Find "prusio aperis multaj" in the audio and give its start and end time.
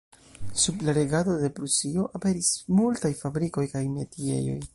1.59-3.13